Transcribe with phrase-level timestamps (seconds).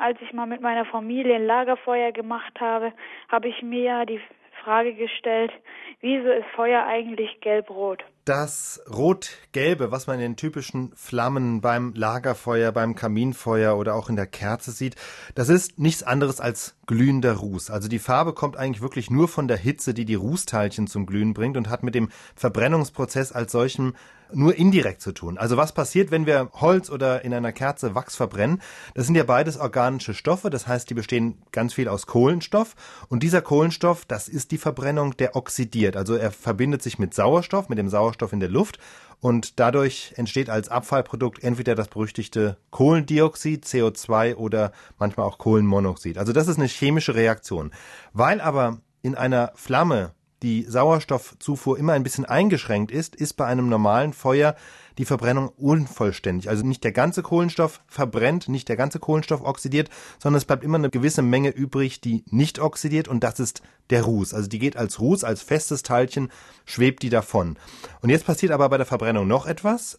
[0.00, 2.92] als ich mal mit meiner Familie ein Lagerfeuer gemacht habe,
[3.28, 4.20] habe ich mir ja die
[4.64, 5.52] Frage gestellt,
[6.00, 8.04] wieso ist Feuer eigentlich gelb-rot?
[8.24, 14.16] Das Rot-Gelbe, was man in den typischen Flammen beim Lagerfeuer, beim Kaminfeuer oder auch in
[14.16, 14.96] der Kerze sieht,
[15.34, 17.70] das ist nichts anderes als glühender Ruß.
[17.70, 21.34] Also die Farbe kommt eigentlich wirklich nur von der Hitze, die die Rußteilchen zum Glühen
[21.34, 23.94] bringt und hat mit dem Verbrennungsprozess als solchem
[24.34, 25.38] nur indirekt zu tun.
[25.38, 28.60] Also was passiert, wenn wir Holz oder in einer Kerze Wachs verbrennen?
[28.94, 32.74] Das sind ja beides organische Stoffe, das heißt, die bestehen ganz viel aus Kohlenstoff
[33.08, 35.96] und dieser Kohlenstoff, das ist die Verbrennung, der oxidiert.
[35.96, 38.78] Also er verbindet sich mit Sauerstoff, mit dem Sauerstoff in der Luft
[39.20, 46.18] und dadurch entsteht als Abfallprodukt entweder das berüchtigte Kohlendioxid, CO2 oder manchmal auch Kohlenmonoxid.
[46.18, 47.70] Also das ist eine chemische Reaktion.
[48.12, 50.12] Weil aber in einer Flamme
[50.42, 54.56] die Sauerstoffzufuhr immer ein bisschen eingeschränkt ist, ist bei einem normalen Feuer
[54.98, 56.48] die Verbrennung unvollständig.
[56.48, 60.78] Also nicht der ganze Kohlenstoff verbrennt, nicht der ganze Kohlenstoff oxidiert, sondern es bleibt immer
[60.78, 64.34] eine gewisse Menge übrig, die nicht oxidiert und das ist der Ruß.
[64.34, 66.30] Also die geht als Ruß, als festes Teilchen,
[66.64, 67.56] schwebt die davon.
[68.00, 69.98] Und jetzt passiert aber bei der Verbrennung noch etwas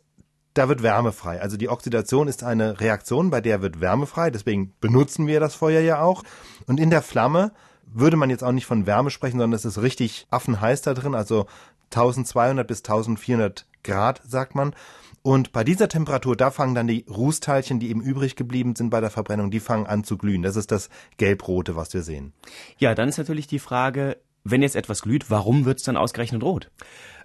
[0.53, 1.41] da wird Wärme frei.
[1.41, 4.31] Also die Oxidation ist eine Reaktion, bei der wird Wärme frei.
[4.31, 6.23] Deswegen benutzen wir das Feuer ja auch.
[6.67, 7.53] Und in der Flamme
[7.93, 11.15] würde man jetzt auch nicht von Wärme sprechen, sondern es ist richtig affenheiß da drin,
[11.15, 11.47] also
[11.91, 14.73] 1200 bis 1400 Grad, sagt man.
[15.23, 19.01] Und bei dieser Temperatur, da fangen dann die Rußteilchen, die eben übrig geblieben sind bei
[19.01, 20.41] der Verbrennung, die fangen an zu glühen.
[20.41, 22.33] Das ist das Gelbrote, was wir sehen.
[22.77, 26.43] Ja, dann ist natürlich die Frage, wenn jetzt etwas glüht, warum wird es dann ausgerechnet
[26.43, 26.71] rot?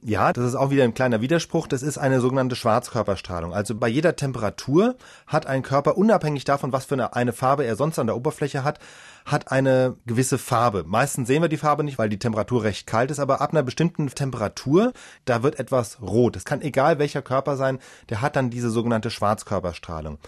[0.03, 1.67] Ja, das ist auch wieder ein kleiner Widerspruch.
[1.67, 3.55] Das ist eine sogenannte Schwarzkörperstrahlung.
[3.55, 7.99] Also bei jeder Temperatur hat ein Körper, unabhängig davon, was für eine, Farbe er sonst
[7.99, 8.79] an der Oberfläche hat,
[9.25, 10.85] hat eine gewisse Farbe.
[10.87, 13.63] Meistens sehen wir die Farbe nicht, weil die Temperatur recht kalt ist, aber ab einer
[13.63, 14.93] bestimmten Temperatur,
[15.25, 16.37] da wird etwas rot.
[16.37, 17.79] Es kann egal welcher Körper sein,
[18.11, 20.19] der hat dann diese sogenannte Schwarzkörperstrahlung.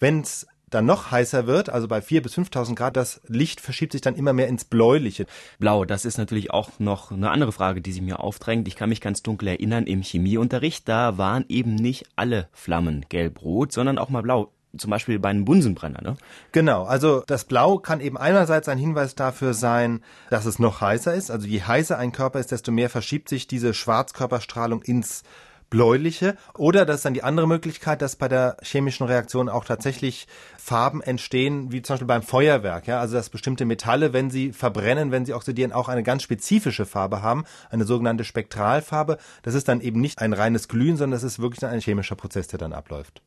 [0.00, 3.92] Wenn es dann noch heißer wird, also bei 4.000 bis 5.000 Grad, das Licht verschiebt
[3.92, 5.26] sich dann immer mehr ins Bläuliche.
[5.58, 8.66] Blau, das ist natürlich auch noch eine andere Frage, die sich mir aufdrängt.
[8.68, 13.72] Ich kann mich ganz dunkel erinnern, im Chemieunterricht, da waren eben nicht alle Flammen gelb-rot,
[13.72, 16.16] sondern auch mal blau zum Beispiel bei einem Bunsenbrenner, ne?
[16.52, 21.14] Genau, also das Blau kann eben einerseits ein Hinweis dafür sein, dass es noch heißer
[21.14, 21.30] ist.
[21.30, 25.24] Also je heißer ein Körper ist, desto mehr verschiebt sich diese Schwarzkörperstrahlung ins
[25.72, 26.36] bläuliche.
[26.54, 30.28] Oder das ist dann die andere Möglichkeit, dass bei der chemischen Reaktion auch tatsächlich
[30.58, 32.86] Farben entstehen, wie zum Beispiel beim Feuerwerk.
[32.86, 33.00] Ja?
[33.00, 37.22] Also dass bestimmte Metalle, wenn sie verbrennen, wenn sie oxidieren, auch eine ganz spezifische Farbe
[37.22, 39.16] haben, eine sogenannte Spektralfarbe.
[39.42, 42.16] Das ist dann eben nicht ein reines Glühen, sondern das ist wirklich dann ein chemischer
[42.16, 43.22] Prozess, der dann abläuft.